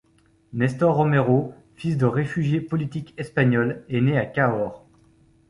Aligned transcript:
Nestor 0.53 0.95
Romero, 0.95 1.53
fils 1.75 1.95
de 1.95 2.07
réfugiés 2.07 2.59
politiques 2.59 3.13
espagnols, 3.17 3.83
est 3.87 4.01
né 4.01 4.17
à 4.17 4.25
Cahors. 4.25 4.83